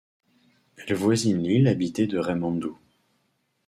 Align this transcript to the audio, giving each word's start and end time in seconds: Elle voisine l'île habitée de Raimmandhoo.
Elle 0.77 0.95
voisine 0.95 1.43
l'île 1.43 1.67
habitée 1.67 2.07
de 2.07 2.17
Raimmandhoo. 2.17 2.75